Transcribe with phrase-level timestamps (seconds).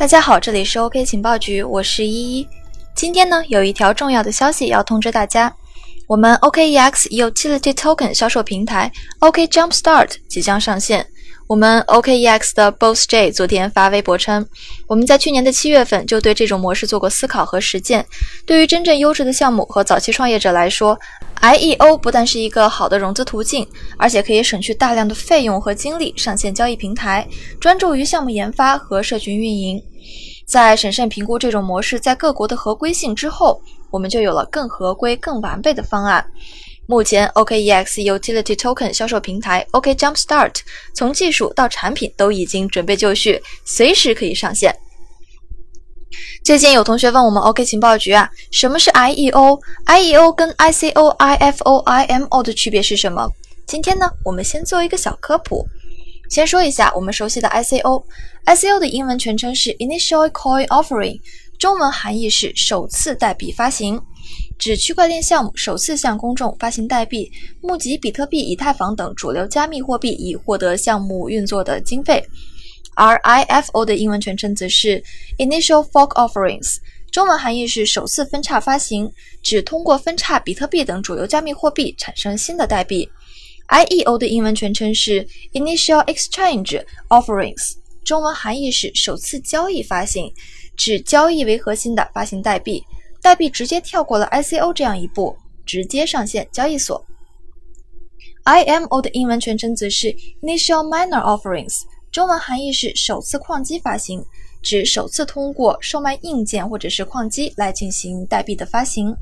[0.00, 2.48] 大家好，这里是 OK 情报局，我是依依。
[2.94, 5.54] 今天呢，有一条重要的消息要通知大家，
[6.06, 11.06] 我们 OKEX Utility Token 销售平台 OK Jumpstart 即将上线。
[11.50, 14.46] 我们 OKEX 的 Boss J 昨天发微博称，
[14.86, 18.06] 我们在去年的七月份就对这种模式做过思考和实践。
[18.46, 20.96] 对于真正优质的项目和早期创业者来说
[21.40, 23.66] ，IEO 不但是一个好的融资途径，
[23.96, 27.26] 而且可以省去大量的费用和精力上线交易平台，
[27.60, 29.82] 专注于项目研发和社群运营。
[30.46, 33.60] 在审慎评估这种模式在各国的合规性之后，
[33.90, 36.24] 我们就有了更合规、更完备的方案。
[36.90, 40.56] 目前，OKEX Utility Token 销售平台 OK Jumpstart
[40.92, 44.76] 从技术到产品都已经准备就绪，随时可以上线。
[46.44, 53.30] 最近有同学问我们 OK 情报局啊，什么是 IEO？IEO 跟 ICO、IFO、IMO 的区别是什么？
[53.68, 55.64] 今天呢，我们先做一个小科普。
[56.28, 61.20] 先说一下我们熟悉的 ICO，ICO 的英文全称是 Initial Coin Offering，
[61.56, 64.02] 中文含义是首次代币发行。
[64.60, 72.22] 指区块链项目首次向公众发行代币，募集比特币、以太坊等主流加密货币，以获得项目运作的经费。
[72.94, 75.02] 而 IFO 的英文全称则是
[75.38, 76.76] Initial Fork Offerings，
[77.10, 79.10] 中文含义是首次分叉发行，
[79.42, 83.08] 指通过分叉比特币等主流加密货币产生新的代币。
[83.68, 90.30] IEO 的英文全称是 Initial Exchange Offerings，中文含义是首次交易发行，
[90.76, 92.84] 指交易为核心的发行代币。
[93.22, 97.04] 代币直接跳过了 ICO 这样一步，直接上线交易所。
[98.44, 100.08] IMO 的英文全称则是
[100.40, 104.24] Initial Miner Offerings，中文含义是首次矿机发行，
[104.62, 109.14] 指首次通过售卖硬件或者是矿机来进行代币的发行。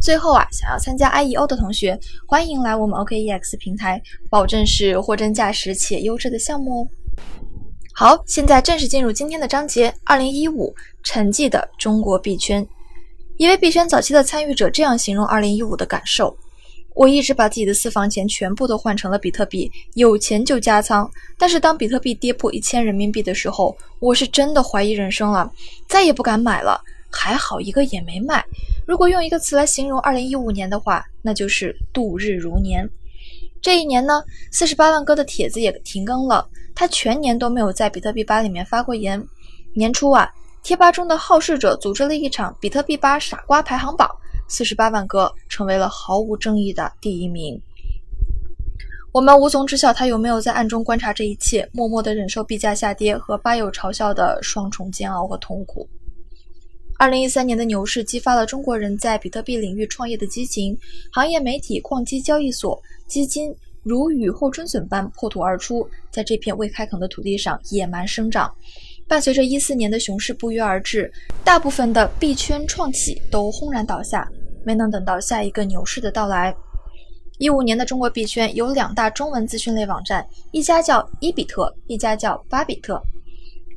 [0.00, 6.88] 最后啊，想要参加 IEO 的同学，欢迎来我们 OKEX 平台，保证是货真价实且优质的项目哦。
[7.94, 12.66] 好，现在正式进入今天的章节：二零一五沉寂的中国币圈。
[13.36, 16.36] 一位币圈早期的参与者这样形容2015的感受：
[16.94, 21.10] 我一直把自己的私房钱全部都换成了比特币，有钱就加仓。
[21.36, 25.50] 但是当比特币跌破一千人民币的时候，我是真的怀疑人生了，
[25.88, 26.80] 再也不敢买了。
[27.10, 28.44] 还好一个也没卖。
[28.86, 32.88] 如果用一个词来形容2015年的话，那就是度日如年。
[33.60, 39.20] 这一年呢，四十八万哥的帖子也停更了，他全年都没有在比特币吧里面发过言。
[39.74, 40.30] 年初啊。
[40.64, 44.08] 贴吧中的好事者组织了一场比特币吧傻瓜排行榜，
[44.48, 47.60] 四十八万个成为了毫无争议的第一名。
[49.12, 55.86] 我们无从知晓他有没有在暗中观察这一切，默默地忍受币价下跌和吧友嘲笑的双重煎熬和痛苦。
[56.98, 60.74] 二零一三年的牛市激发了中国人在比特币领域创业的激情，
[61.12, 68.50] 行业媒体、矿机交易所、基金如雨后春笋般破土而出，在这片未开垦的土地上野蛮生长。
[69.06, 71.12] 伴随着一四年的熊市不约而至，
[71.44, 74.28] 大部分的币圈创企都轰然倒下，
[74.64, 76.54] 没能等到下一个牛市的到来。
[77.38, 83.00] 一五年的中国币圈有两大中文资讯类网站，一家叫伊比特，一家叫巴比特。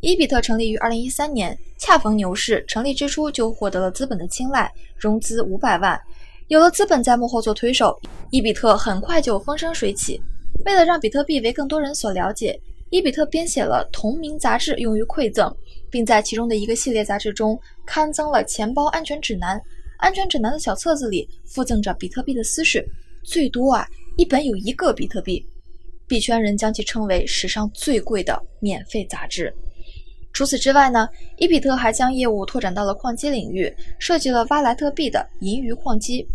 [0.01, 5.99] 伊比特成立于二零一三年，恰逢牛市，成立之初就获得了资本的青睐，融资五百万。
[6.47, 7.99] 有了资本在幕后做推手，
[8.29, 10.21] 伊比特很快就风生水起。
[10.66, 12.57] 为了让比特币为更多人所了解。
[12.89, 15.53] 伊比特编写了同名杂志用于馈赠，
[15.89, 19.61] 并在其中的一个系列杂志中刊登了钱包安全指南。
[19.97, 22.87] 安全指南的小册子里附赠着比特币的私事，
[23.23, 25.45] 最多啊一本有一个比特币。
[26.07, 29.53] 币圈人将其称为史上最贵的免费杂志。
[30.31, 36.25] 除此之外呢，伊比特还将业务拓展到了矿机领域，设计了挖莱特币的银鱼矿机。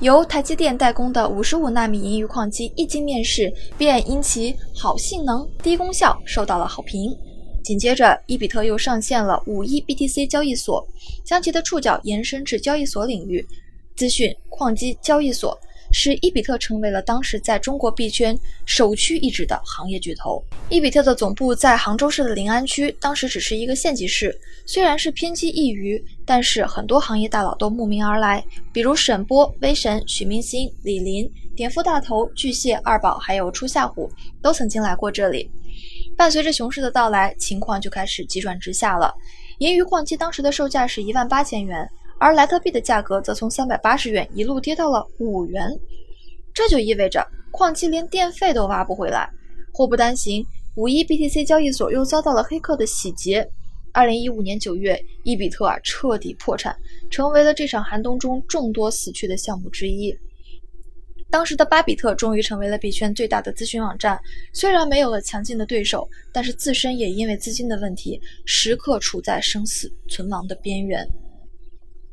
[0.00, 7.10] 由台积电代工的五十五纳米银鱼矿机一经面世，便因其好性能、低功效受到了好评。
[7.64, 10.86] 紧接着，伊比特又上线了五一 BTC 交易所，
[11.24, 13.44] 将其的触角延伸至交易所领域，
[13.96, 15.58] 资讯矿机交易所。
[15.92, 20.42] 使伊比特成为了当时在中国币圈首屈一指的行业巨头。
[20.68, 34.10] 伊比特的总部在杭州市的临安区，当时只是一个县级市，虽然是偏激一隅，但是很多行业大佬都慕名而来，比如沈波、威神、许明星、李林、点富大头、巨蟹、二宝，还有初夏虎，
[34.42, 35.50] 都曾经来过这里。
[36.16, 39.14] 伴随着熊市的到来，情况就开始急转直下了。
[39.58, 41.88] 银鱼矿机当时的售价是一万八千元。
[42.20, 45.70] 而莱特币的价格则从三百八十元一路跌到了五元，
[46.52, 49.30] 这就意味着矿机连电费都挖不回来。
[49.72, 50.44] 祸不单行，
[50.74, 53.48] 五一 BTC 交易所又遭到了黑客的洗劫。
[53.92, 56.76] 二零一五年九月，伊比特啊彻底破产，
[57.10, 60.14] 成为了这场寒冬中众多死去的项目之一。
[61.30, 64.18] 当时的巴比特终于成为了币圈最大的咨询网站。
[64.52, 71.06] 虽然没有了强劲的对手，但是自身也因为资金的问题，时刻处在生死存亡的边缘。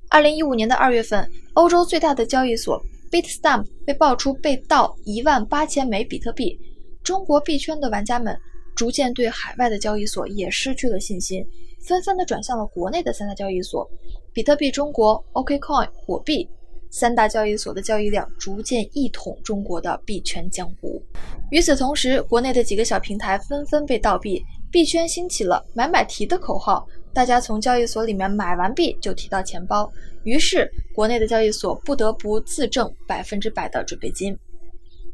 [0.10, 2.82] 二零一五年的二月份，欧洲最大的交易所
[3.12, 6.58] Bitstamp 被爆出被盗一万八千枚比特币。
[7.04, 8.38] 中国币圈的玩家们
[8.76, 11.46] 逐渐对海外的交易所也失去了信心，
[11.86, 13.88] 纷纷的转向了国内的三大交易所：
[14.34, 16.48] 比特币中国、OKCoin、火币。
[16.92, 21.02] 三大交易所的交易量逐渐一统中国的币圈江湖。
[21.52, 24.42] 与此同时，国内的几个小平台纷纷被盗币，
[24.72, 29.90] 币圈兴起了“买买提”的口号，大家从交易所里面买完币就提到钱包，
[30.26, 34.38] 于是国内的交易所不得不自挣百分之百的准备金。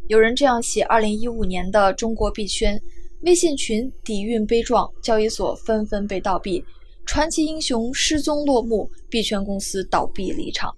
[0.07, 2.81] 有人这样写：二零一五年的中国币圈，
[3.21, 6.65] 微信群底蕴悲壮，交易所纷纷被盗币，
[7.05, 10.73] 传奇英雄失踪落幕，币圈公司倒闭离场。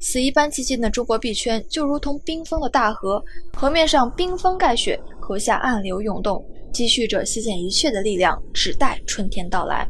[0.00, 3.22] 死一般寂静的中国币圈，就如同冰封的大河，
[3.52, 9.88] 河面上冰封盖雪，河下暗流涌动，积蓄着席卷一切的力量，只待春天到来。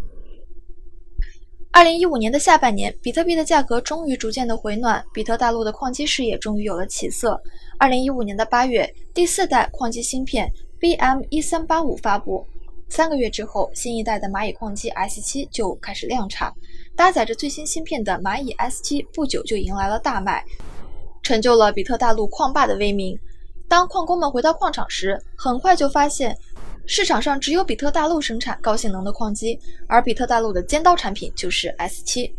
[1.74, 7.38] 二零一五年的下半年，比特币的价格终于逐渐的回暖，比特大陆的矿机事业终于有了起色。
[7.78, 10.48] 二零一五年的八月，第四代矿机芯片
[10.78, 12.46] BM 一三八五发布，
[12.88, 16.54] 三个月之后，新一代的蚂蚁矿机 S 七就开始量产。
[16.94, 20.44] 搭载着最新芯片的蚂蚁 S 七不久就迎来了大卖，
[21.24, 23.18] 成就了比特大陆矿霸的威名。
[23.66, 26.38] 当矿工们回到矿场时，很快就发现。
[26.86, 32.31] 市场上只有比特大陆生产高性能的矿机，而比特大陆的尖刀产品就是 S7。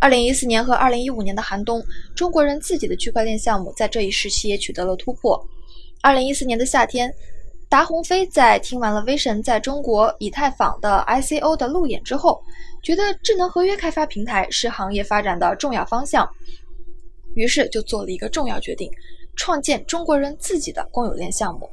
[0.00, 1.84] 二零一四年和二零一五年的寒冬，
[2.14, 5.38] 中国人自己的区块链项目在这一时期也取得了突破。
[6.00, 7.12] 二零一四年的夏天，
[7.68, 12.40] 达鸿飞在听完了威神在中国以太坊的 ICO 的路演之后，
[12.82, 16.26] 觉得智能合约开发平台是行业发展的重要方向，
[17.34, 18.90] 于是就做了一个重要决定，
[19.36, 21.68] 创建中国人自己的公有链项目。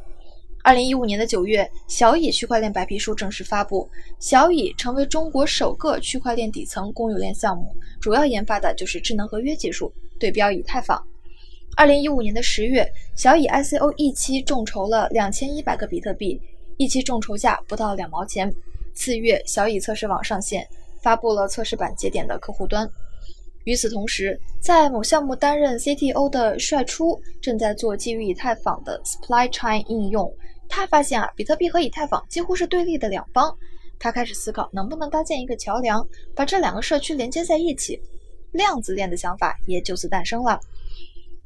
[0.65, 3.87] 二零一五年的九月，小蚁区块链白皮书正式发布。
[4.17, 7.71] 小蚁成为中国首个区块链底层公有链项目，
[8.01, 10.99] 主要研发的就是智能合约技术，对标以太坊。
[11.77, 16.41] 二零一五年的十月，小蚁 ICO 一期众筹了两千一百个比特币，
[16.77, 18.51] 一期众筹价不到两毛钱。
[18.95, 20.67] 次月，小蚁测试网上线，
[20.99, 22.89] 发布了测试版节点的客户端。
[23.65, 30.33] 与此同时，在某项目担任 CTO 的帅初正在做基于以太坊的 Supply Chain 应用。
[30.75, 33.57] 他发现啊，比特币和以太坊几乎是对立的两方。
[33.97, 36.05] 他开始思考能不能搭建一个桥梁，
[36.35, 37.97] 把这两个社区连接在一起。
[38.51, 40.59] 量子链的想法也就此诞生了。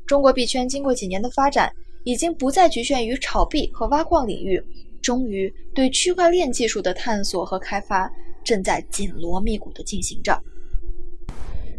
[0.08, 1.72] 中国币圈经过几年的发展，
[2.06, 4.60] 已经不再局限于炒币和挖矿领域，
[5.00, 8.12] 终于对区块链技术的探索和开发
[8.44, 10.36] 正在紧锣密鼓地进行着。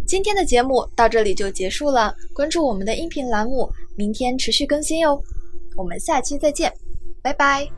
[0.06, 5.20] 今天的节目到这里就结束了，关注我们的音频栏目，明天持续更新哟。
[5.76, 6.73] 我们下期再见。
[7.22, 7.70] 拜拜。